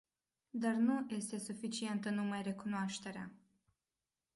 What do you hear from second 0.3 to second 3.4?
Dar nu este suficientă numai recunoașterea.